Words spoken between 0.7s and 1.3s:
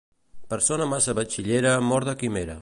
massa